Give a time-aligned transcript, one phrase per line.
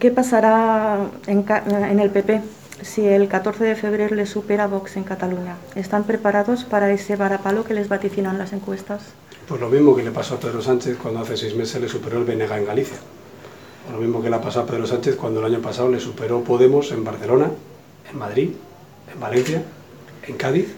[0.00, 2.42] ¿Qué pasará en, el PP
[2.82, 5.56] si el 14 de febrero le supera Vox en Cataluña?
[5.74, 9.02] ¿Están preparados para ese varapalo que les vaticinan las encuestas?
[9.48, 12.18] Pues lo mismo que le pasó a Pedro Sánchez cuando hace seis meses le superó
[12.18, 12.96] el BNG en Galicia.
[13.88, 16.00] O lo mismo que le ha pasado a Pedro Sánchez cuando el año pasado le
[16.00, 17.50] superó Podemos en Barcelona,
[18.10, 18.50] en Madrid,
[19.12, 19.62] en Valencia,
[20.26, 20.74] en Cádiz.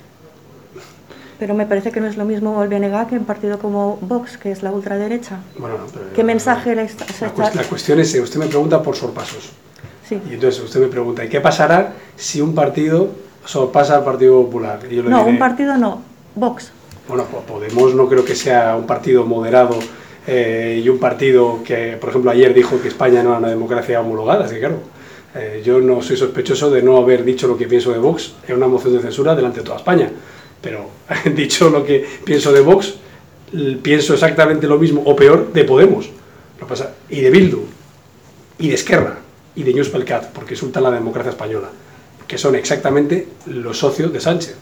[1.38, 4.38] Pero me parece que no es lo mismo el BNG que un partido como Vox,
[4.38, 5.38] que es la ultraderecha.
[5.56, 8.82] Bueno, no, pero, ¿Qué mensaje le está, la, cuest la cuestión es, usted me pregunta
[8.82, 9.50] por sorpasos.
[10.08, 10.20] Sí.
[10.28, 13.10] Y entonces usted me pregunta, ¿y qué pasará si un partido
[13.44, 14.80] sorpasa al Partido Popular?
[14.90, 16.02] Y yo le no, diré, un partido no,
[16.34, 16.72] Vox.
[17.06, 19.78] Bueno, pues Podemos no creo que sea un partido moderado
[20.26, 24.00] eh, y un partido que, por ejemplo, ayer dijo que España no era una democracia
[24.00, 24.78] homologada, así que claro,
[25.34, 28.56] eh, yo no soy sospechoso de no haber dicho lo que pienso de Vox en
[28.56, 30.10] una moción de censura delante de toda España,
[30.60, 30.90] pero
[31.34, 32.94] dicho lo que pienso de Vox,
[33.82, 36.10] pienso exactamente lo mismo o peor de Podemos,
[36.60, 37.64] lo pasa, y de Bildu,
[38.58, 39.18] y de Esquerra,
[39.54, 41.68] y de Junts pel Cat, porque insultan la democracia española,
[42.26, 44.56] que son exactamente los socios de Sánchez.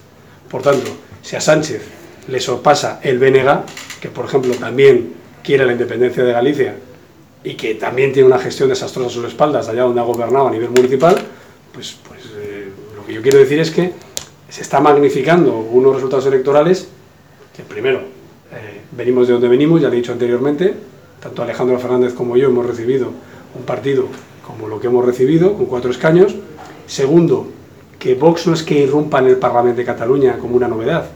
[0.49, 0.89] Por tanto,
[1.21, 1.81] si a Sánchez
[2.27, 3.63] le sorpasa el BNG,
[3.99, 6.75] que por ejemplo también quiere la independencia de Galicia
[7.43, 10.51] y que también tiene una gestión desastrosa a sus espaldas allá donde ha gobernado a
[10.51, 11.17] nivel municipal,
[11.73, 13.93] pues, pues eh, lo que yo quiero decir es que
[14.49, 16.87] se está magnificando unos resultados electorales
[17.55, 17.99] que primero,
[18.51, 20.75] eh, venimos de donde venimos, ya he dicho anteriormente,
[21.19, 23.11] tanto Alejandro Fernández como yo hemos recibido
[23.55, 24.05] un partido
[24.45, 26.35] como lo que hemos recibido, con cuatro escaños.
[26.85, 27.47] Segundo,
[27.99, 31.07] que Vox no es que irrumpa en el Parlamento de Cataluña como una novedad,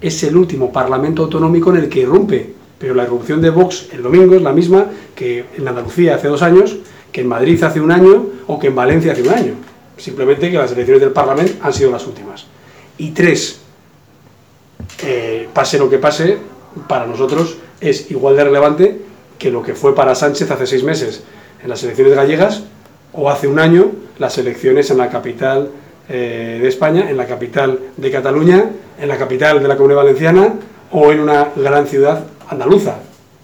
[0.00, 4.02] es el último Parlamento autonómico en el que irrumpe, pero la irrupción de Vox el
[4.02, 6.78] domingo es la misma que en Andalucía hace dos años,
[7.12, 9.52] que en Madrid hace un año o que en Valencia hace un año.
[9.98, 12.46] Simplemente que las elecciones del Parlamento han sido las últimas.
[12.98, 13.60] Y tres,
[15.52, 16.38] pase lo que pase,
[16.88, 19.00] para nosotros es igual de relevante
[19.38, 21.22] que lo que fue para Sánchez hace seis meses
[21.62, 22.62] en las elecciones gallegas
[23.12, 25.70] o hace un año las elecciones en la capital
[26.08, 30.54] eh, de España, en la capital de Cataluña, en la capital de la Comunidad Valenciana
[30.92, 32.96] o en una gran ciudad andaluza.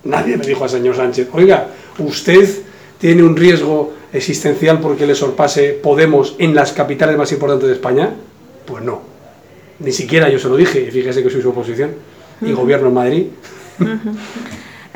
[0.05, 1.69] Nadie le dijo al señor Sánchez, oiga,
[1.99, 2.49] usted
[2.99, 8.11] tiene un riesgo existencial porque le sorpase Podemos en las capitales más importantes de España.
[8.67, 9.01] Pues no,
[9.81, 11.93] ni siquiera yo se lo dije, y fíjese que soy su oposición.
[12.41, 13.27] Y gobierno en Madrid.